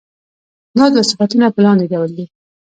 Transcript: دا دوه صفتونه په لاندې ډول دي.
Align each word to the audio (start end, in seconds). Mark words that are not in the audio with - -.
دا 0.77 0.85
دوه 0.93 1.03
صفتونه 1.09 1.45
په 1.55 1.59
لاندې 1.65 1.85
ډول 1.93 2.09
دي. 2.17 2.25